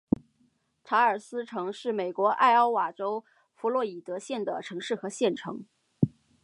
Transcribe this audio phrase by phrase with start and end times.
[0.83, 5.63] 查尔斯城是美国艾奥瓦州弗洛伊德县的城市和县城。